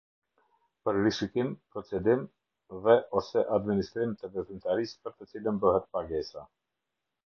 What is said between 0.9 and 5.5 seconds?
rishikim, procedim, dhelose administrim të veprimtarisë për të